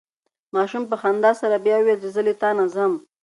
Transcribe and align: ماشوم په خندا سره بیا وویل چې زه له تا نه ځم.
ماشوم 0.55 0.83
په 0.91 0.95
خندا 1.01 1.31
سره 1.41 1.55
بیا 1.65 1.75
وویل 1.79 1.99
چې 2.03 2.09
زه 2.15 2.21
له 2.27 2.33
تا 2.41 2.49
نه 2.57 2.65
ځم. 2.73 2.93